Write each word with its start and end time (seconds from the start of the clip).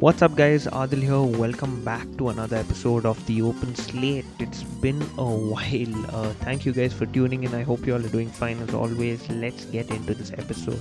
What's 0.00 0.22
up, 0.22 0.36
guys? 0.36 0.68
Adil 0.68 1.02
here. 1.02 1.38
Welcome 1.40 1.82
back 1.84 2.06
to 2.18 2.28
another 2.28 2.56
episode 2.56 3.04
of 3.04 3.18
the 3.26 3.42
Open 3.42 3.74
Slate. 3.74 4.24
It's 4.38 4.62
been 4.62 5.02
a 5.18 5.24
while. 5.24 6.06
Uh, 6.14 6.32
thank 6.34 6.64
you 6.64 6.72
guys 6.72 6.92
for 6.92 7.06
tuning 7.06 7.42
in. 7.42 7.52
I 7.52 7.64
hope 7.64 7.84
you 7.84 7.94
all 7.94 8.06
are 8.06 8.08
doing 8.08 8.30
fine 8.30 8.60
as 8.60 8.72
always. 8.74 9.28
Let's 9.28 9.64
get 9.64 9.90
into 9.90 10.14
this 10.14 10.30
episode. 10.38 10.78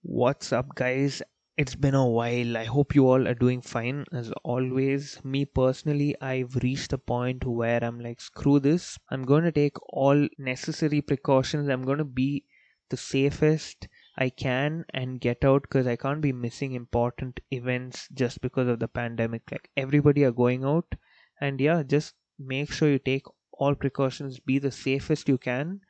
What's 0.00 0.54
up, 0.54 0.74
guys? 0.74 1.20
It's 1.56 1.74
been 1.74 1.94
a 1.94 2.06
while. 2.06 2.58
I 2.58 2.64
hope 2.64 2.94
you 2.94 3.08
all 3.08 3.26
are 3.26 3.34
doing 3.34 3.62
fine. 3.62 4.04
As 4.12 4.30
always, 4.44 5.24
me 5.24 5.46
personally, 5.46 6.14
I've 6.20 6.56
reached 6.56 6.92
a 6.92 6.98
point 6.98 7.46
where 7.46 7.82
I'm 7.82 8.00
like, 8.00 8.20
screw 8.20 8.60
this. 8.60 8.98
I'm 9.08 9.22
going 9.24 9.44
to 9.44 9.52
take 9.52 9.76
all 9.88 10.28
necessary 10.36 11.00
precautions. 11.00 11.70
I'm 11.70 11.84
going 11.86 11.96
to 11.96 12.04
be 12.04 12.44
the 12.90 12.98
safest 12.98 13.88
I 14.14 14.28
can 14.28 14.84
and 14.90 15.22
get 15.22 15.42
out 15.42 15.62
because 15.62 15.86
I 15.86 15.96
can't 15.96 16.20
be 16.20 16.32
missing 16.34 16.72
important 16.74 17.40
events 17.50 18.08
just 18.12 18.42
because 18.42 18.68
of 18.68 18.78
the 18.78 18.88
pandemic. 18.88 19.50
Like, 19.50 19.70
everybody 19.74 20.24
are 20.24 20.32
going 20.32 20.64
out, 20.64 20.94
and 21.40 21.58
yeah, 21.58 21.82
just 21.82 22.14
make 22.38 22.70
sure 22.70 22.90
you 22.90 22.98
take 22.98 23.24
all 23.52 23.74
precautions, 23.74 24.38
be 24.38 24.58
the 24.58 24.70
safest 24.70 25.28
you 25.28 25.38
can 25.38 25.80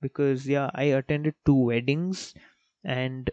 because 0.00 0.46
yeah, 0.46 0.70
I 0.74 0.84
attended 0.84 1.34
two 1.46 1.54
weddings 1.54 2.34
and 2.84 3.30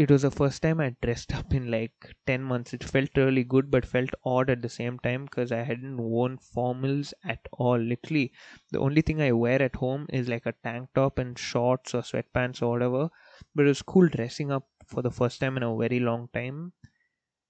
it 0.00 0.10
was 0.10 0.22
the 0.22 0.30
first 0.30 0.62
time 0.62 0.80
I 0.80 0.96
dressed 1.02 1.34
up 1.34 1.52
in 1.52 1.70
like 1.70 2.16
10 2.26 2.42
months. 2.42 2.72
It 2.72 2.82
felt 2.82 3.10
really 3.16 3.44
good, 3.44 3.70
but 3.70 3.84
felt 3.84 4.08
odd 4.24 4.48
at 4.48 4.62
the 4.62 4.68
same 4.70 4.98
time 4.98 5.26
because 5.26 5.52
I 5.52 5.62
hadn't 5.62 5.98
worn 5.98 6.38
formals 6.38 7.12
at 7.22 7.46
all. 7.52 7.76
Literally, 7.76 8.32
the 8.70 8.80
only 8.80 9.02
thing 9.02 9.20
I 9.20 9.32
wear 9.32 9.60
at 9.60 9.76
home 9.76 10.06
is 10.08 10.26
like 10.26 10.46
a 10.46 10.54
tank 10.64 10.88
top 10.94 11.18
and 11.18 11.38
shorts 11.38 11.94
or 11.94 12.00
sweatpants 12.00 12.62
or 12.62 12.70
whatever. 12.70 13.10
But 13.54 13.66
it 13.66 13.68
was 13.68 13.82
cool 13.82 14.08
dressing 14.08 14.50
up 14.50 14.66
for 14.86 15.02
the 15.02 15.10
first 15.10 15.38
time 15.38 15.58
in 15.58 15.62
a 15.62 15.76
very 15.76 16.00
long 16.00 16.28
time. 16.32 16.72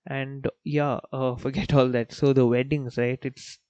And 0.06 0.48
yeah, 0.65 0.98
uh, 1.12 1.37
forget 1.37 1.73
all 1.73 1.89
that. 1.91 2.12
So, 2.12 2.33
the 2.33 2.47
weddings, 2.47 2.98
right? 2.98 3.21
It's 3.23 3.61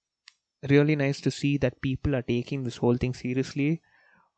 really 0.67 0.95
nice 0.95 1.21
to 1.21 1.29
see 1.29 1.57
that 1.59 1.81
people 1.81 2.15
are 2.15 2.23
taking 2.23 2.63
this 2.63 2.77
whole 2.77 2.97
thing 2.97 3.13
seriously 3.13 3.83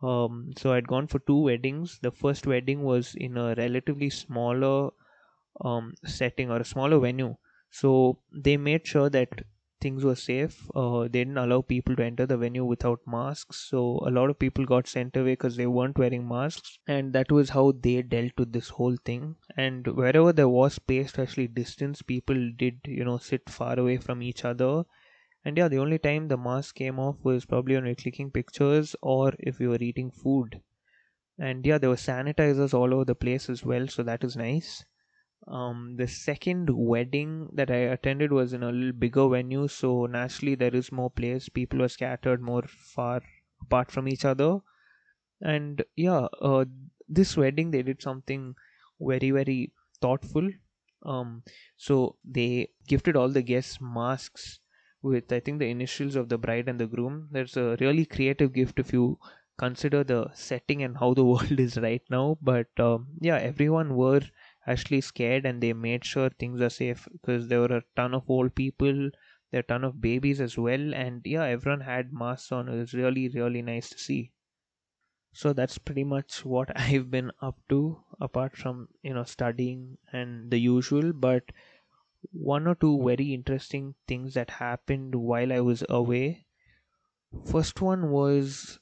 um, 0.03 0.51
so 0.57 0.73
I'd 0.73 0.87
gone 0.87 1.07
for 1.07 1.19
two 1.19 1.39
weddings. 1.39 1.99
The 2.01 2.11
first 2.11 2.45
wedding 2.45 2.83
was 2.83 3.15
in 3.15 3.37
a 3.37 3.55
relatively 3.55 4.09
smaller 4.09 4.91
um, 5.61 5.93
setting 6.05 6.51
or 6.51 6.57
a 6.57 6.65
smaller 6.65 6.99
venue. 6.99 7.35
So 7.71 8.19
they 8.31 8.57
made 8.57 8.85
sure 8.85 9.09
that 9.09 9.29
things 9.81 10.03
were 10.03 10.15
safe. 10.15 10.69
Uh, 10.75 11.03
they 11.03 11.23
didn't 11.23 11.37
allow 11.37 11.61
people 11.61 11.95
to 11.95 12.03
enter 12.03 12.25
the 12.25 12.37
venue 12.37 12.65
without 12.65 12.99
masks. 13.07 13.67
So 13.69 14.01
a 14.05 14.11
lot 14.11 14.29
of 14.29 14.39
people 14.39 14.65
got 14.65 14.87
sent 14.87 15.15
away 15.15 15.33
because 15.33 15.55
they 15.57 15.67
weren't 15.67 15.97
wearing 15.97 16.27
masks. 16.27 16.77
And 16.87 17.13
that 17.13 17.31
was 17.31 17.49
how 17.49 17.73
they 17.73 18.01
dealt 18.01 18.33
with 18.37 18.53
this 18.53 18.69
whole 18.69 18.97
thing. 19.05 19.35
And 19.57 19.87
wherever 19.87 20.33
there 20.33 20.49
was 20.49 20.75
space 20.75 21.13
to 21.13 21.23
actually 21.23 21.47
distance, 21.47 22.01
people 22.01 22.51
did, 22.57 22.79
you 22.85 23.05
know, 23.05 23.17
sit 23.17 23.49
far 23.49 23.79
away 23.79 23.97
from 23.97 24.21
each 24.21 24.45
other 24.45 24.83
and 25.45 25.58
yeah, 25.58 25.67
the 25.67 25.77
only 25.77 25.99
time 25.99 26.27
the 26.27 26.38
mask 26.38 26.75
came 26.75 26.99
off 26.99 27.17
was 27.23 27.45
probably 27.45 27.75
when 27.75 27.83
we 27.83 27.91
were 27.91 27.95
clicking 27.95 28.31
pictures 28.31 28.95
or 29.02 29.33
if 29.39 29.59
we 29.59 29.67
were 29.67 29.81
eating 29.81 30.09
food. 30.09 30.61
And 31.38 31.66
yeah, 31.66 31.77
there 31.77 31.89
were 31.89 31.95
sanitizers 31.95 32.73
all 32.73 32.94
over 32.94 33.05
the 33.05 33.16
place 33.16 33.49
as 33.49 33.66
well, 33.66 33.88
so 33.88 34.03
that 34.03 34.23
is 34.23 34.38
nice. 34.38 34.86
Um, 35.45 35.95
the 35.97 36.08
second 36.08 36.69
wedding 36.69 37.49
that 37.53 37.69
I 37.69 37.91
attended 37.95 38.31
was 38.31 38.53
in 38.53 38.64
a 38.64 38.71
little 38.71 38.94
bigger 38.94 39.27
venue, 39.27 39.67
so 39.67 40.05
naturally 40.05 40.55
there 40.55 40.73
is 40.73 40.91
more 40.91 41.09
place. 41.09 41.49
People 41.49 41.80
were 41.80 41.89
scattered 41.89 42.41
more 42.41 42.64
far 42.67 43.21
apart 43.61 43.91
from 43.91 44.08
each 44.08 44.23
other. 44.23 44.59
And 45.41 45.83
yeah, 45.97 46.27
uh, 46.41 46.66
this 47.09 47.36
wedding 47.36 47.71
they 47.71 47.81
did 47.83 48.02
something 48.02 48.55
very 49.02 49.31
very 49.31 49.73
thoughtful. 49.99 50.49
Um, 51.05 51.43
so 51.75 52.15
they 52.23 52.70
gifted 52.87 53.17
all 53.17 53.27
the 53.27 53.42
guests 53.42 53.80
masks 53.81 54.60
with 55.03 55.31
I 55.31 55.39
think 55.39 55.59
the 55.59 55.69
initials 55.69 56.15
of 56.15 56.30
the 56.30 56.37
bride 56.39 56.67
and 56.69 56.80
the 56.80 56.87
groom. 56.87 57.30
That's 57.31 57.58
a 57.58 57.77
really 57.80 58.05
creative 58.05 58.53
gift 58.53 58.80
if 58.80 58.93
you 58.93 59.19
consider 59.58 60.03
the 60.03 60.31
setting 60.33 60.81
and 60.83 60.97
how 60.97 61.14
the 61.14 61.25
world 61.31 61.59
is 61.59 61.77
right 61.77 62.02
now. 62.09 62.37
But 62.41 62.67
um, 62.80 63.09
yeah, 63.21 63.37
everyone 63.37 63.95
were 63.95 64.21
actually 64.65 65.02
scared 65.02 65.45
and 65.45 65.61
they 65.61 65.73
made 65.73 66.05
sure 66.05 66.30
things 66.31 66.61
are 66.61 66.69
safe 66.69 67.08
because 67.11 67.47
there 67.47 67.59
were 67.61 67.77
a 67.77 67.83
ton 67.95 68.13
of 68.15 68.30
old 68.30 68.55
people, 68.55 69.11
there 69.52 69.59
are 69.59 69.59
a 69.59 69.63
ton 69.63 69.83
of 69.83 70.02
babies 70.02 70.42
as 70.42 70.58
well, 70.58 70.93
and 70.95 71.21
yeah, 71.25 71.43
everyone 71.43 71.81
had 71.81 72.13
masks 72.13 72.52
on. 72.52 72.69
It 72.69 72.77
was 72.77 72.93
really 72.93 73.30
really 73.30 73.61
nice 73.61 73.89
to 73.89 73.99
see. 73.99 74.31
So 75.33 75.53
that's 75.53 75.77
pretty 75.77 76.03
much 76.03 76.43
what 76.45 76.71
I've 76.80 77.11
been 77.11 77.31
up 77.42 77.59
to 77.69 78.03
apart 78.19 78.55
from 78.58 78.87
you 79.03 79.13
know 79.13 79.25
studying 79.25 79.97
and 80.11 80.49
the 80.49 80.58
usual, 80.58 81.13
but 81.13 81.52
one 82.32 82.67
or 82.67 82.76
two 82.76 83.04
very 83.04 83.34
interesting 83.34 83.95
things 84.08 84.34
that 84.36 84.50
happened 84.50 85.16
while 85.16 85.52
I 85.52 85.60
was 85.60 85.84
away. 85.89 86.45
First 87.45 87.82
one 87.82 88.10
was 88.11 88.80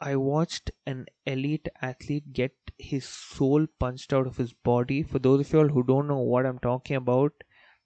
I 0.00 0.16
watched 0.16 0.70
an 0.84 1.06
elite 1.26 1.68
athlete 1.80 2.32
get 2.32 2.56
his 2.76 3.06
soul 3.06 3.66
punched 3.78 4.12
out 4.12 4.26
of 4.26 4.36
his 4.36 4.52
body. 4.52 5.02
For 5.02 5.20
those 5.20 5.40
of 5.40 5.52
you 5.52 5.58
all 5.60 5.68
who 5.68 5.84
don't 5.84 6.08
know 6.08 6.18
what 6.18 6.44
I'm 6.44 6.58
talking 6.58 6.96
about, 6.96 7.32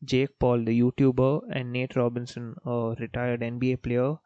Jake 0.02 0.38
Paul, 0.38 0.64
the 0.64 0.80
YouTuber, 0.80 1.42
and 1.50 1.72
Nate 1.72 1.96
Robinson, 1.96 2.54
a 2.64 2.94
retired 2.98 3.40
NBA 3.40 3.82
player, 3.82 4.16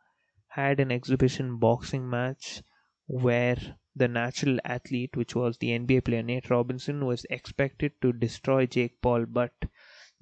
had 0.49 0.79
an 0.79 0.93
exhibition 0.93 1.59
boxing 1.59 2.09
match 2.09 2.63
where 3.07 3.57
the 3.97 4.07
natural 4.09 4.59
athlete, 4.65 5.17
which 5.17 5.35
was 5.35 5.59
the 5.59 5.77
NBA 5.77 6.05
player 6.05 6.23
Nate 6.23 6.51
Robinson, 6.51 7.07
was 7.07 7.27
expected 7.29 7.93
to 8.03 8.13
destroy 8.13 8.67
Jake 8.67 9.01
Paul, 9.01 9.27
but 9.27 9.53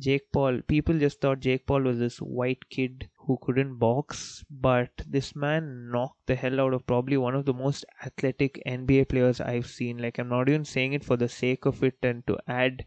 Jake 0.00 0.30
Paul, 0.32 0.62
people 0.62 0.98
just 0.98 1.20
thought 1.20 1.40
Jake 1.40 1.66
Paul 1.66 1.82
was 1.82 1.98
this 1.98 2.18
white 2.18 2.68
kid 2.70 3.08
who 3.16 3.38
couldn't 3.42 3.78
box, 3.78 4.44
but 4.50 4.90
this 5.06 5.34
man 5.36 5.90
knocked 5.90 6.26
the 6.26 6.36
hell 6.36 6.60
out 6.60 6.72
of 6.74 6.86
probably 6.86 7.16
one 7.16 7.34
of 7.34 7.44
the 7.44 7.52
most 7.52 7.84
athletic 8.04 8.62
NBA 8.66 9.08
players 9.08 9.40
I've 9.40 9.66
seen. 9.66 9.98
Like, 9.98 10.18
I'm 10.18 10.28
not 10.28 10.48
even 10.48 10.64
saying 10.64 10.92
it 10.92 11.04
for 11.04 11.16
the 11.16 11.28
sake 11.28 11.66
of 11.66 11.82
it 11.82 11.98
and 12.02 12.26
to 12.26 12.38
add 12.46 12.86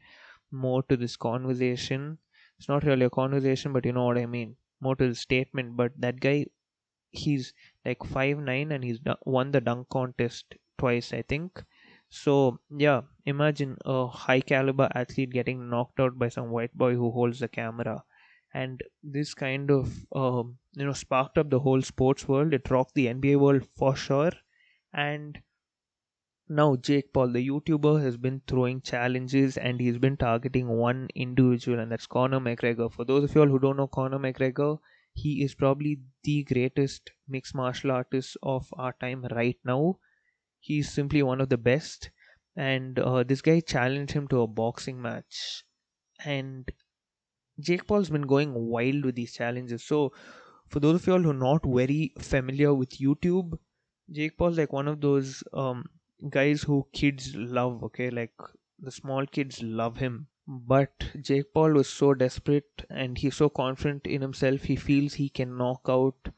more 0.51 0.83
to 0.83 0.97
this 0.97 1.17
conversation. 1.17 2.17
It's 2.57 2.69
not 2.69 2.83
really 2.83 3.05
a 3.05 3.09
conversation, 3.09 3.73
but 3.73 3.85
you 3.85 3.91
know 3.91 4.05
what 4.05 4.17
I 4.17 4.25
mean. 4.25 4.55
More 4.79 4.95
to 4.95 5.07
the 5.09 5.15
statement. 5.15 5.75
But 5.75 5.91
that 5.99 6.19
guy, 6.19 6.45
he's 7.09 7.53
like 7.85 8.03
five 8.05 8.37
nine 8.37 8.71
and 8.71 8.83
he's 8.83 8.99
won 9.25 9.51
the 9.51 9.61
dunk 9.61 9.89
contest 9.89 10.55
twice, 10.77 11.13
I 11.13 11.23
think. 11.23 11.63
So, 12.11 12.59
yeah, 12.69 13.01
imagine 13.25 13.77
a 13.85 14.05
high 14.05 14.41
caliber 14.41 14.87
athlete 14.93 15.31
getting 15.31 15.67
knocked 15.67 15.99
out 15.99 16.19
by 16.19 16.29
some 16.29 16.51
white 16.51 16.77
boy 16.77 16.93
who 16.93 17.09
holds 17.09 17.39
the 17.39 17.47
camera. 17.47 18.03
And 18.53 18.83
this 19.01 19.33
kind 19.33 19.71
of, 19.71 20.05
um, 20.11 20.59
you 20.73 20.85
know, 20.85 20.93
sparked 20.93 21.39
up 21.39 21.49
the 21.49 21.61
whole 21.61 21.81
sports 21.81 22.27
world. 22.27 22.53
It 22.53 22.69
rocked 22.69 22.95
the 22.95 23.07
NBA 23.07 23.39
world 23.39 23.65
for 23.77 23.95
sure. 23.95 24.33
And 24.93 25.41
now 26.49 26.75
Jake 26.75 27.13
Paul, 27.13 27.29
the 27.29 27.47
YouTuber, 27.47 28.01
has 28.03 28.17
been 28.17 28.41
throwing 28.45 28.81
challenges 28.81 29.57
and 29.57 29.79
he's 29.79 29.97
been 29.97 30.17
targeting 30.17 30.67
one 30.67 31.07
individual, 31.15 31.79
and 31.79 31.91
that's 31.91 32.07
Conor 32.07 32.41
McGregor. 32.41 32.91
For 32.91 33.05
those 33.05 33.23
of 33.23 33.33
you 33.33 33.41
all 33.41 33.47
who 33.47 33.57
don't 33.57 33.77
know 33.77 33.87
Conor 33.87 34.19
McGregor, 34.19 34.79
he 35.13 35.43
is 35.43 35.55
probably 35.55 36.01
the 36.23 36.43
greatest 36.43 37.11
mixed 37.27 37.55
martial 37.55 37.91
artist 37.91 38.37
of 38.43 38.67
our 38.73 38.93
time 38.99 39.25
right 39.31 39.57
now 39.63 39.97
he's 40.61 40.89
simply 40.91 41.23
one 41.23 41.41
of 41.41 41.49
the 41.49 41.57
best. 41.57 42.11
And 42.55 42.99
uh, 42.99 43.23
this 43.23 43.41
guy 43.41 43.59
challenged 43.61 44.13
him 44.13 44.27
to 44.29 44.41
a 44.41 44.47
boxing 44.47 45.01
match. 45.01 45.63
And 46.23 46.71
jake 47.59 47.87
paul's 47.87 48.09
been 48.09 48.27
going 48.33 48.53
wild 48.53 49.05
with 49.05 49.15
these 49.15 49.33
challenges. 49.33 49.83
So 49.83 50.13
for 50.67 50.79
those 50.79 50.95
of 50.95 51.07
you 51.07 51.13
all 51.13 51.19
who 51.21 51.31
are 51.31 51.45
not 51.45 51.65
very 51.65 52.13
familiar 52.19 52.73
with 52.73 52.97
youtube 52.99 53.57
jake 54.11 54.37
paul's 54.37 54.57
like 54.57 54.73
one 54.73 54.87
of 54.87 55.01
those 55.01 55.43
um, 55.53 55.83
guys 56.29 56.63
who 56.63 56.87
kids 56.93 57.35
love 57.35 57.83
okay? 57.83 58.09
Like 58.09 58.33
the 58.79 58.91
small 58.91 59.25
kids 59.25 59.61
love 59.63 59.97
him. 59.97 60.27
But 60.47 61.09
jake 61.21 61.53
paul 61.53 61.73
was 61.73 61.89
so 61.89 62.13
desperate 62.13 62.85
and 62.89 63.17
he's 63.17 63.35
so 63.35 63.49
confident 63.49 64.05
in 64.07 64.21
himself 64.21 64.63
he 64.63 64.75
feels 64.75 65.13
he 65.15 65.29
can 65.29 65.57
knock 65.57 65.81
out 65.89 66.29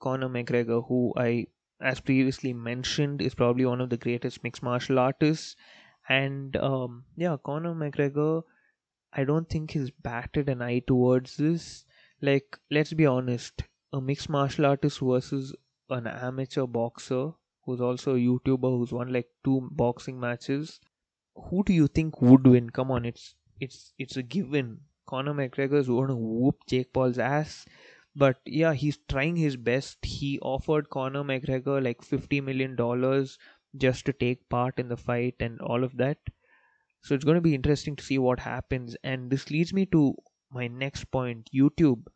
conor 0.00 0.28
mcgregor 0.28 0.86
who 0.88 1.00
i 1.16 1.46
as 1.82 2.00
previously 2.00 2.52
mentioned, 2.52 3.20
is 3.20 3.34
probably 3.34 3.64
one 3.64 3.80
of 3.80 3.90
the 3.90 3.96
greatest 3.96 4.42
mixed 4.44 4.62
martial 4.62 4.98
artists. 4.98 5.56
And 6.08 6.56
um, 6.56 7.04
yeah, 7.16 7.36
Conor 7.44 7.74
McGregor, 7.74 8.42
I 9.12 9.24
don't 9.24 9.48
think 9.48 9.72
he's 9.72 9.90
batted 9.90 10.48
an 10.48 10.62
eye 10.62 10.82
towards 10.86 11.36
this. 11.36 11.84
Like, 12.20 12.56
let's 12.70 12.92
be 12.92 13.06
honest, 13.06 13.64
a 13.92 14.00
mixed 14.00 14.28
martial 14.28 14.66
artist 14.66 15.00
versus 15.00 15.54
an 15.90 16.06
amateur 16.06 16.66
boxer 16.66 17.32
who's 17.64 17.80
also 17.80 18.14
a 18.14 18.18
YouTuber 18.18 18.78
who's 18.78 18.92
won 18.92 19.12
like 19.12 19.28
two 19.44 19.68
boxing 19.72 20.18
matches. 20.18 20.80
Who 21.34 21.62
do 21.64 21.72
you 21.72 21.86
think 21.88 22.20
would 22.20 22.46
win? 22.46 22.70
Come 22.70 22.90
on, 22.90 23.04
it's 23.04 23.34
it's 23.60 23.92
it's 23.98 24.16
a 24.16 24.22
given. 24.22 24.80
Conor 25.06 25.34
McGregor 25.34 25.78
is 25.78 25.88
going 25.88 26.08
to 26.08 26.16
whoop 26.16 26.56
Jake 26.66 26.92
Paul's 26.92 27.18
ass 27.18 27.66
but 28.16 28.40
yeah 28.46 28.72
he's 28.74 28.98
trying 29.08 29.36
his 29.36 29.56
best. 29.56 30.04
He 30.04 30.38
offered 30.40 30.90
conor 30.90 31.22
mcgregor 31.24 31.82
like 31.82 32.02
50 32.02 32.40
million 32.40 32.76
dollars 32.76 33.38
just 33.76 34.06
to 34.06 34.12
take 34.14 34.48
part 34.48 34.78
in 34.78 34.88
the 34.88 34.96
fight 34.96 35.36
and 35.40 35.60
all 35.60 35.84
of 35.84 35.96
that. 35.98 36.18
So 37.02 37.14
it's 37.14 37.24
going 37.24 37.36
to 37.36 37.40
be 37.42 37.54
interesting 37.54 37.96
to 37.96 38.04
see 38.04 38.18
what 38.18 38.40
happens. 38.40 38.96
And 39.04 39.30
this 39.30 39.50
leads 39.50 39.72
me 39.72 39.86
to 39.86 40.14
my 40.50 40.68
next 40.68 41.06
point 41.12 41.50
youtube. 41.54 42.06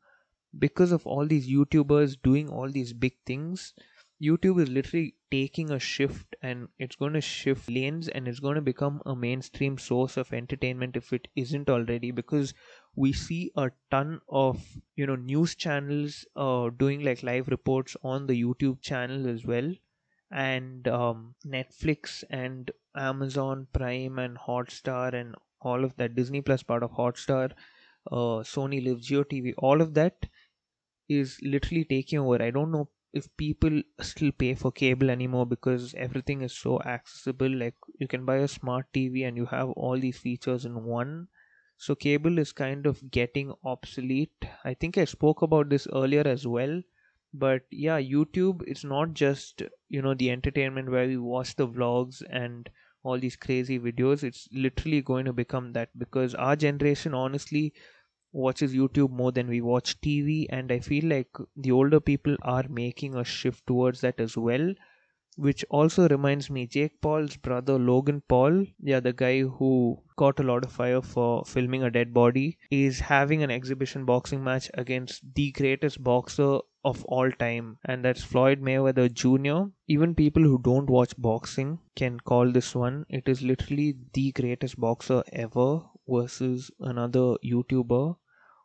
Because 0.58 0.93
of 0.93 1.06
all 1.06 1.26
these 1.26 1.48
youtubers 1.48 2.16
doing 2.22 2.49
all 2.50 2.70
these 2.70 2.92
big 2.92 3.14
things 3.26 3.75
youtube 4.22 4.60
is 4.62 4.68
literally 4.68 5.14
taking 5.30 5.70
a 5.70 5.78
shift 5.78 6.34
and 6.42 6.68
it's 6.78 6.96
going 6.96 7.12
to 7.12 7.20
shift 7.20 7.68
lanes 7.68 8.08
and 8.08 8.26
it's 8.28 8.40
going 8.40 8.54
to 8.54 8.62
become 8.62 9.02
a 9.04 9.14
mainstream 9.14 9.76
source 9.76 10.16
of 10.16 10.32
entertainment 10.32 10.96
if 10.96 11.12
it 11.12 11.28
isn't 11.36 11.68
already 11.68 12.10
because 12.10 12.54
we 12.94 13.12
see 13.12 13.50
a 13.56 13.70
ton 13.90 14.20
of 14.28 14.64
you 14.94 15.06
know 15.06 15.16
news 15.16 15.54
channels 15.54 16.24
uh, 16.36 16.70
doing 16.70 17.04
like 17.04 17.22
live 17.22 17.48
reports 17.48 17.96
on 18.02 18.26
the 18.26 18.42
youtube 18.42 18.80
channel 18.80 19.28
as 19.28 19.44
well. 19.44 19.72
And 20.30 20.88
um, 20.88 21.34
netflix 21.46 22.24
and 22.30 22.70
amazon 22.96 23.68
prime 23.72 24.18
and 24.18 24.36
hotstar 24.36 25.12
and 25.14 25.34
all 25.60 25.84
of 25.84 25.96
that 25.96 26.14
disney 26.14 26.40
plus 26.40 26.62
part 26.62 26.82
of 26.82 26.90
hotstar 26.92 27.52
uh, 28.10 28.42
sony 28.52 28.84
live 28.84 29.00
geo 29.00 29.22
tv 29.22 29.54
all 29.58 29.80
of 29.80 29.94
that 29.94 30.26
is 31.08 31.38
literally 31.42 31.84
taking 31.84 32.18
over. 32.18 32.42
I 32.42 32.50
don't 32.50 32.70
know 32.72 32.88
if 33.20 33.28
people 33.36 33.82
still 34.00 34.32
pay 34.32 34.54
for 34.54 34.70
cable 34.72 35.10
anymore 35.10 35.46
because 35.46 35.94
everything 35.94 36.42
is 36.42 36.52
so 36.52 36.80
accessible 36.82 37.48
like 37.62 37.74
you 37.98 38.08
can 38.08 38.24
buy 38.24 38.36
a 38.36 38.48
smart 38.48 38.92
tv 38.92 39.26
and 39.28 39.36
you 39.36 39.46
have 39.46 39.70
all 39.70 39.98
these 39.98 40.18
features 40.18 40.64
in 40.64 40.84
one. 40.84 41.28
So 41.78 41.94
cable 41.94 42.38
is 42.38 42.52
kind 42.52 42.86
of 42.86 43.10
getting 43.10 43.52
obsolete. 43.64 44.44
I 44.64 44.74
think 44.74 44.98
i 44.98 45.04
spoke 45.04 45.42
about 45.42 45.68
this 45.70 45.86
earlier 45.92 46.26
as 46.26 46.46
well. 46.46 46.82
But 47.32 47.62
yeah 47.70 48.00
youtube 48.00 48.62
it's 48.66 48.82
not 48.84 49.12
just 49.14 49.62
you 49.88 50.02
know 50.02 50.14
the 50.14 50.30
entertainment 50.30 50.90
where 50.90 51.06
we 51.06 51.16
watch 51.18 51.54
the 51.56 51.68
vlogs 51.68 52.22
and 52.30 52.68
all 53.04 53.18
these 53.18 53.36
crazy 53.36 53.78
videos. 53.78 54.24
It's 54.24 54.48
literally 54.52 55.00
going 55.02 55.26
to 55.26 55.32
become 55.32 55.72
that 55.74 55.96
because 55.98 56.34
our 56.34 56.56
generation 56.56 57.14
honestly 57.14 57.72
watches 58.32 58.75
youtube 58.75 59.11
more 59.11 59.32
than 59.32 59.49
we 59.49 59.61
watch 59.61 60.00
tv 60.00 60.46
and 60.50 60.70
i 60.73 60.78
feel 60.78 61.05
like 61.05 61.28
the 61.56 61.73
older 61.73 62.00
people 62.00 62.37
are 62.43 62.64
making 62.69 63.14
a 63.14 63.25
shift 63.25 63.67
towards 63.67 64.00
that 64.00 64.20
as 64.20 64.37
well 64.37 64.73
which 65.37 65.64
also 65.69 66.08
reminds 66.08 66.49
me 66.49 66.67
Jake 66.67 66.99
Paul's 67.02 67.37
brother 67.37 67.78
Logan 67.78 68.23
Paul, 68.26 68.64
yeah, 68.81 69.00
the 69.00 69.12
guy 69.12 69.43
who 69.43 70.02
caught 70.17 70.40
a 70.40 70.43
lot 70.43 70.64
of 70.64 70.73
fire 70.73 71.02
for 71.02 71.44
filming 71.44 71.82
a 71.82 71.90
dead 71.90 72.14
body, 72.14 72.56
is 72.70 73.00
having 73.00 73.43
an 73.43 73.50
exhibition 73.50 74.06
boxing 74.06 74.43
match 74.43 74.70
against 74.75 75.34
the 75.34 75.52
greatest 75.52 76.02
boxer 76.02 76.61
of 76.84 77.05
all 77.05 77.31
time, 77.32 77.78
and 77.84 78.02
that's 78.02 78.25
Floyd 78.25 78.62
Mayweather 78.62 79.12
Jr. 79.12 79.70
Even 79.88 80.14
people 80.14 80.43
who 80.43 80.58
don't 80.58 80.88
watch 80.88 81.12
boxing 81.19 81.81
can 81.96 82.19
call 82.20 82.50
this 82.50 82.75
one. 82.75 83.05
It 83.11 83.28
is 83.28 83.43
literally 83.43 83.94
the 84.14 84.32
greatest 84.32 84.81
boxer 84.81 85.23
ever 85.32 85.82
versus 86.08 86.70
another 86.81 87.37
YouTuber 87.44 88.17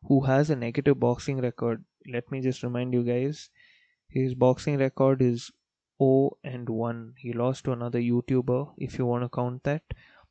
who 0.04 0.22
has 0.22 0.50
a 0.50 0.56
negative 0.56 1.00
boxing 1.00 1.40
record. 1.42 1.84
Let 2.12 2.32
me 2.32 2.42
just 2.42 2.64
remind 2.64 2.94
you 2.94 3.04
guys 3.04 3.50
his 4.08 4.34
boxing 4.34 4.78
record 4.78 5.22
is 5.22 5.52
0 6.02 6.38
and 6.44 6.68
1. 6.68 7.14
He 7.18 7.34
lost 7.34 7.66
to 7.66 7.72
another 7.72 8.00
YouTuber, 8.00 8.74
if 8.78 8.98
you 8.98 9.06
want 9.06 9.24
to 9.24 9.30
count 9.30 9.64
that. 9.64 9.84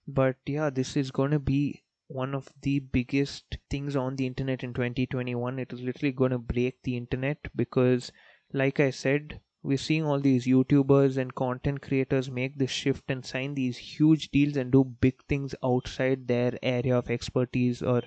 But 0.07 0.37
yeah, 0.45 0.71
this 0.71 0.97
is 0.97 1.11
going 1.11 1.31
to 1.31 1.39
be 1.39 1.85
one 2.09 2.35
of 2.35 2.49
the 2.63 2.81
biggest 2.81 3.57
things 3.71 3.95
on 3.95 4.17
the 4.17 4.27
internet 4.27 4.65
in 4.65 4.75
2021. 4.75 5.59
It 5.61 5.73
is 5.73 5.81
literally 5.81 6.13
going 6.13 6.33
to 6.33 6.39
break 6.39 6.83
the 6.83 6.97
internet 6.97 7.39
because, 7.55 8.11
like 8.53 8.81
I 8.81 8.91
said, 8.91 9.41
we're 9.63 9.79
seeing 9.79 10.05
all 10.05 10.21
these 10.21 10.47
YouTubers 10.47 11.17
and 11.17 11.35
content 11.35 11.83
creators 11.83 12.31
make 12.31 12.57
this 12.57 12.71
shift 12.71 13.11
and 13.11 13.25
sign 13.25 13.55
these 13.55 13.77
huge 13.77 14.31
deals 14.31 14.57
and 14.57 14.73
do 14.73 14.85
big 14.85 15.23
things 15.25 15.55
outside 15.63 16.27
their 16.27 16.59
area 16.63 16.97
of 16.97 17.11
expertise 17.11 17.83
or, 17.83 18.03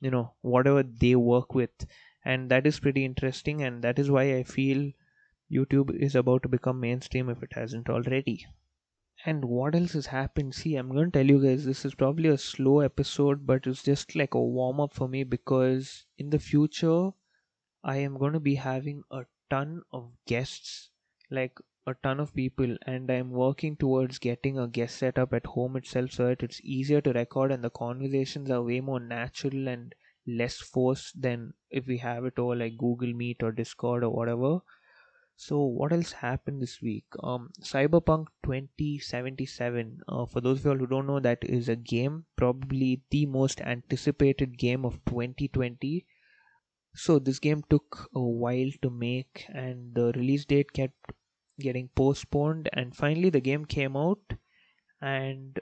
you 0.00 0.10
know, 0.10 0.34
whatever 0.42 0.82
they 0.82 1.16
work 1.16 1.54
with. 1.54 1.70
And 2.24 2.50
that 2.50 2.66
is 2.66 2.78
pretty 2.78 3.04
interesting, 3.04 3.62
and 3.62 3.82
that 3.82 3.98
is 3.98 4.10
why 4.10 4.36
I 4.36 4.44
feel 4.44 4.92
YouTube 5.52 5.94
is 6.00 6.14
about 6.14 6.44
to 6.44 6.48
become 6.48 6.78
mainstream 6.78 7.28
if 7.28 7.42
it 7.42 7.52
hasn't 7.54 7.88
already. 7.88 8.46
And 9.26 9.44
what 9.44 9.74
else 9.74 9.92
has 9.92 10.06
happened? 10.06 10.54
See, 10.54 10.76
I'm 10.76 10.90
going 10.90 11.10
to 11.10 11.18
tell 11.18 11.26
you 11.26 11.42
guys 11.42 11.64
this 11.64 11.84
is 11.84 11.94
probably 11.94 12.28
a 12.28 12.38
slow 12.38 12.80
episode, 12.80 13.44
but 13.44 13.66
it's 13.66 13.82
just 13.82 14.16
like 14.16 14.34
a 14.34 14.40
warm 14.40 14.80
up 14.80 14.94
for 14.94 15.08
me 15.08 15.24
because 15.24 16.06
in 16.16 16.30
the 16.30 16.38
future, 16.38 17.10
I 17.84 17.98
am 17.98 18.18
going 18.18 18.32
to 18.34 18.40
be 18.40 18.54
having 18.54 19.02
a 19.10 19.24
ton 19.50 19.82
of 19.92 20.12
guests, 20.26 20.90
like 21.32 21.58
a 21.86 21.94
ton 21.94 22.20
of 22.20 22.34
people, 22.34 22.76
and 22.86 23.10
I'm 23.10 23.30
working 23.30 23.76
towards 23.76 24.20
getting 24.20 24.58
a 24.58 24.68
guest 24.68 24.98
setup 24.98 25.32
at 25.32 25.46
home 25.46 25.76
itself 25.76 26.12
so 26.12 26.26
that 26.28 26.42
it's 26.42 26.60
easier 26.62 27.00
to 27.00 27.12
record 27.12 27.50
and 27.50 27.64
the 27.64 27.70
conversations 27.70 28.50
are 28.50 28.62
way 28.62 28.80
more 28.80 29.00
natural 29.00 29.68
and 29.68 29.94
less 30.26 30.58
forced 30.58 31.20
than 31.20 31.54
if 31.70 31.86
we 31.88 31.98
have 31.98 32.24
it 32.24 32.38
over 32.38 32.54
like 32.54 32.78
Google 32.78 33.12
Meet 33.12 33.42
or 33.42 33.50
Discord 33.50 34.04
or 34.04 34.10
whatever 34.10 34.60
so 35.44 35.64
what 35.64 35.92
else 35.92 36.12
happened 36.12 36.62
this 36.62 36.80
week? 36.80 37.04
Um, 37.20 37.50
Cyberpunk 37.60 38.26
2077. 38.44 40.02
Uh, 40.06 40.26
for 40.26 40.40
those 40.40 40.58
of 40.60 40.66
you 40.66 40.78
who 40.78 40.86
don't 40.86 41.06
know, 41.06 41.18
that 41.20 41.42
is 41.42 41.68
a 41.68 41.74
game, 41.74 42.26
probably 42.36 43.02
the 43.10 43.26
most 43.26 43.60
anticipated 43.60 44.56
game 44.56 44.84
of 44.84 45.04
2020. 45.06 46.06
So 46.94 47.18
this 47.18 47.40
game 47.40 47.64
took 47.68 48.08
a 48.14 48.20
while 48.20 48.70
to 48.82 48.90
make, 48.90 49.46
and 49.48 49.94
the 49.94 50.12
release 50.14 50.44
date 50.44 50.72
kept 50.72 51.12
getting 51.62 51.88
postponed, 51.94 52.68
and 52.72 52.96
finally 52.96 53.30
the 53.30 53.40
game 53.40 53.64
came 53.64 53.96
out, 53.96 54.34
and 55.00 55.58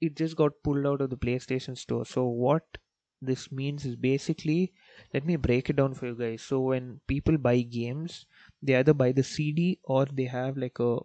it 0.00 0.16
just 0.16 0.36
got 0.36 0.62
pulled 0.64 0.86
out 0.86 1.00
of 1.00 1.10
the 1.10 1.16
PlayStation 1.16 1.76
Store. 1.76 2.04
So 2.04 2.24
what 2.26 2.78
this 3.20 3.52
means 3.52 3.84
is 3.84 3.96
basically, 3.96 4.72
let 5.14 5.24
me 5.24 5.36
break 5.36 5.70
it 5.70 5.76
down 5.76 5.94
for 5.94 6.06
you 6.06 6.14
guys. 6.14 6.42
So 6.42 6.60
when 6.60 7.00
people 7.06 7.38
buy 7.38 7.60
games 7.60 8.26
they 8.62 8.76
either 8.76 8.94
buy 8.94 9.10
the 9.12 9.22
cd 9.22 9.78
or 9.82 10.06
they 10.06 10.24
have 10.24 10.56
like 10.56 10.78
a 10.78 10.98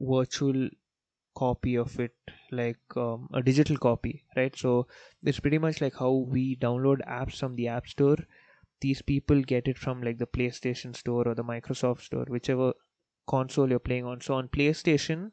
virtual 0.00 0.68
copy 1.36 1.76
of 1.76 1.98
it 1.98 2.14
like 2.52 2.96
um, 2.96 3.28
a 3.34 3.42
digital 3.42 3.76
copy 3.76 4.24
right 4.36 4.56
so 4.56 4.86
it's 5.24 5.40
pretty 5.40 5.58
much 5.58 5.80
like 5.80 5.94
how 5.98 6.12
we 6.12 6.56
download 6.56 7.00
apps 7.08 7.38
from 7.38 7.56
the 7.56 7.66
app 7.66 7.86
store 7.88 8.16
these 8.80 9.02
people 9.02 9.42
get 9.42 9.66
it 9.66 9.76
from 9.76 10.02
like 10.02 10.18
the 10.18 10.26
playstation 10.26 10.94
store 10.94 11.26
or 11.26 11.34
the 11.34 11.42
microsoft 11.42 12.02
store 12.02 12.26
whichever 12.28 12.72
console 13.26 13.68
you're 13.68 13.78
playing 13.78 14.04
on. 14.04 14.20
So 14.20 14.34
on 14.34 14.48
playstation 14.48 15.30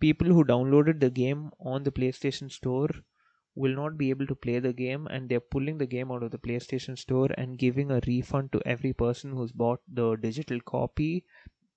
people 0.00 0.28
who 0.28 0.44
downloaded 0.44 1.00
the 1.00 1.10
game 1.10 1.50
on 1.60 1.82
the 1.84 1.92
playstation 1.92 2.50
store 2.50 2.88
will 3.54 3.74
not 3.74 3.98
be 3.98 4.10
able 4.10 4.26
to 4.26 4.34
play 4.34 4.58
the 4.58 4.72
game 4.72 5.06
and 5.08 5.28
they're 5.28 5.48
pulling 5.54 5.78
the 5.78 5.86
game 5.86 6.10
out 6.10 6.22
of 6.22 6.30
the 6.30 6.38
PlayStation 6.38 6.96
Store 6.98 7.28
and 7.36 7.58
giving 7.58 7.90
a 7.90 8.00
refund 8.06 8.52
to 8.52 8.62
every 8.64 8.92
person 8.92 9.32
who's 9.32 9.52
bought 9.52 9.80
the 9.92 10.16
digital 10.16 10.60
copy 10.60 11.24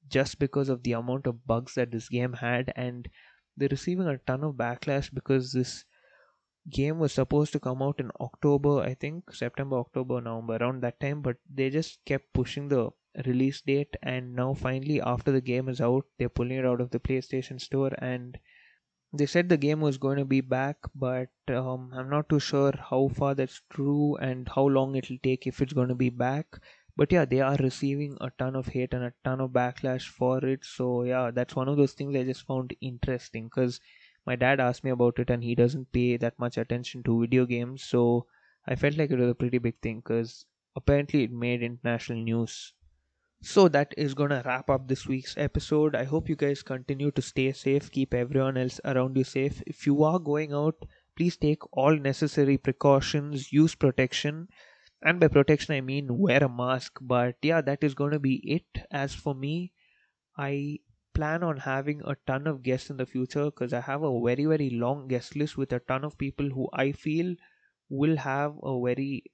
just 0.07 0.39
because 0.39 0.69
of 0.69 0.83
the 0.83 0.93
amount 0.93 1.25
of 1.27 1.45
bugs 1.47 1.73
that 1.73 1.91
this 1.91 2.09
game 2.09 2.33
had. 2.33 2.71
And 2.75 3.09
they're 3.57 3.69
receiving 3.69 4.07
a 4.07 4.17
ton 4.19 4.43
of 4.43 4.55
backlash 4.55 5.13
because 5.13 5.51
this 5.51 5.85
game 6.69 6.99
was 6.99 7.11
supposed 7.11 7.51
to 7.53 7.59
come 7.59 7.81
out 7.81 7.99
in 7.99 8.11
October, 8.21 8.79
I 8.79 8.93
think 8.93 9.33
September, 9.33 9.77
October, 9.77 10.21
November, 10.21 10.57
around 10.57 10.81
that 10.83 10.99
time, 10.99 11.21
but 11.21 11.37
they 11.53 11.69
just 11.69 12.05
kept 12.05 12.33
pushing 12.33 12.69
the 12.69 12.91
release 13.25 13.61
date 13.61 13.95
and 14.01 14.35
now 14.35 14.53
finally 14.53 15.01
after 15.01 15.31
the 15.31 15.41
game 15.41 15.69
is 15.69 15.81
out, 15.81 16.05
they're 16.17 16.29
pulling 16.29 16.57
it 16.57 16.65
out 16.65 16.81
of 16.81 16.91
the 16.91 16.99
PlayStation 16.99 17.59
Store 17.59 17.91
and 17.99 18.37
they 19.15 19.27
said 19.27 19.47
the 19.47 19.57
game 19.57 19.79
was 19.79 19.99
going 19.99 20.17
to 20.17 20.25
be 20.25 20.41
back 20.41 20.77
but 20.95 21.29
um, 21.49 21.91
i'm 21.93 22.09
not 22.09 22.27
too 22.27 22.39
sure 22.39 22.73
how 22.89 23.07
far 23.09 23.35
that's 23.35 23.61
true 23.69 24.15
and 24.15 24.49
how 24.55 24.65
long 24.65 24.95
it'll 24.95 25.19
take 25.21 25.45
if 25.45 25.61
it's 25.61 25.73
going 25.73 25.87
to 25.87 25.95
be 25.95 26.09
back. 26.09 26.47
But 26.95 27.11
yeah 27.11 27.25
they 27.25 27.41
are 27.41 27.55
receiving 27.57 28.17
a 28.21 28.31
ton 28.37 28.55
of 28.55 28.67
hate 28.67 28.93
and 28.93 29.03
a 29.03 29.13
ton 29.23 29.41
of 29.41 29.51
backlash 29.51 30.07
for 30.07 30.43
it 30.45 30.63
so 30.63 31.03
yeah 31.03 31.31
that's 31.31 31.55
one 31.55 31.67
of 31.67 31.77
those 31.77 31.93
things 31.93 32.15
i 32.15 32.23
just 32.23 32.45
found 32.45 32.75
interesting 32.81 33.45
because 33.45 33.79
my 34.25 34.35
dad 34.35 34.59
asked 34.59 34.83
me 34.83 34.91
about 34.91 35.19
it 35.19 35.29
and 35.29 35.43
he 35.43 35.55
doesn't 35.55 35.91
pay 35.91 36.17
that 36.17 36.37
much 36.39 36.57
attention 36.57 37.03
to 37.03 37.19
video 37.21 37.45
games 37.45 37.83
so 37.83 38.27
i 38.67 38.75
felt 38.75 38.95
like 38.97 39.09
it 39.09 39.19
was 39.19 39.31
a 39.31 39.35
pretty 39.35 39.57
big 39.57 39.79
thing 39.81 39.97
because 39.99 40.45
apparently 40.75 41.23
it 41.23 41.31
made 41.31 41.63
international 41.63 42.19
news 42.19 42.73
so 43.43 43.67
that 43.69 43.93
is 43.95 44.15
gonna 44.15 44.41
wrap 44.43 44.71
up 44.71 44.87
this 44.87 45.05
week's 45.05 45.37
episode. 45.37 45.95
I 45.95 46.03
hope 46.03 46.27
you 46.29 46.35
guys 46.35 46.63
continue 46.63 47.11
to 47.11 47.21
stay 47.21 47.51
safe, 47.51 47.91
keep 47.91 48.13
everyone 48.13 48.57
else 48.57 48.79
around 48.85 49.17
you 49.17 49.23
safe. 49.23 49.61
If 49.67 49.85
you 49.85 50.03
are 50.03 50.17
going 50.17 50.51
out, 50.51 50.83
please 51.15 51.37
take 51.37 51.61
all 51.77 51.95
necessary 51.95 52.57
precautions, 52.57 53.53
use 53.53 53.75
protection. 53.75 54.47
And 55.03 55.19
by 55.19 55.27
protection, 55.27 55.75
I 55.75 55.81
mean 55.81 56.17
wear 56.17 56.43
a 56.43 56.49
mask. 56.49 56.97
But 57.01 57.35
yeah, 57.43 57.61
that 57.61 57.83
is 57.83 57.93
gonna 57.93 58.19
be 58.19 58.35
it. 58.49 58.85
As 58.89 59.13
for 59.13 59.35
me, 59.35 59.73
I 60.37 60.79
plan 61.13 61.43
on 61.43 61.57
having 61.57 62.01
a 62.05 62.15
ton 62.27 62.47
of 62.47 62.63
guests 62.63 62.89
in 62.89 62.97
the 62.97 63.05
future 63.05 63.45
because 63.45 63.73
I 63.73 63.81
have 63.81 64.03
a 64.03 64.21
very, 64.25 64.45
very 64.45 64.69
long 64.71 65.07
guest 65.07 65.35
list 65.35 65.57
with 65.57 65.73
a 65.73 65.79
ton 65.79 66.03
of 66.05 66.17
people 66.17 66.49
who 66.49 66.69
I 66.73 66.91
feel 66.93 67.35
will 67.89 68.17
have 68.17 68.55
a 68.63 68.81
very 68.83 69.25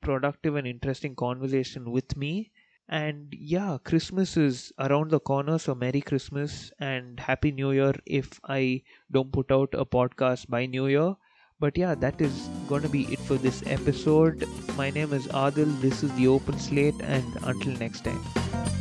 productive 0.00 0.56
and 0.56 0.66
interesting 0.66 1.14
conversation 1.14 1.90
with 1.90 2.16
me. 2.16 2.52
And 2.88 3.34
yeah, 3.38 3.76
Christmas 3.84 4.36
is 4.36 4.72
around 4.78 5.10
the 5.10 5.20
corner, 5.20 5.58
so 5.58 5.74
Merry 5.74 6.00
Christmas 6.00 6.72
and 6.78 7.20
Happy 7.20 7.52
New 7.52 7.72
Year 7.72 7.92
if 8.06 8.40
I 8.44 8.82
don't 9.12 9.30
put 9.30 9.52
out 9.52 9.68
a 9.74 9.84
podcast 9.84 10.48
by 10.48 10.64
New 10.64 10.86
Year. 10.86 11.14
But 11.60 11.76
yeah, 11.76 11.94
that 11.96 12.20
is 12.20 12.48
going 12.68 12.82
to 12.82 12.88
be 12.88 13.02
it 13.12 13.18
for 13.18 13.34
this 13.34 13.62
episode. 13.66 14.48
My 14.76 14.90
name 14.90 15.12
is 15.12 15.26
Adil, 15.28 15.78
this 15.80 16.02
is 16.02 16.14
the 16.14 16.28
Open 16.28 16.58
Slate, 16.58 16.94
and 17.02 17.26
until 17.42 17.72
next 17.74 18.04
time. 18.04 18.77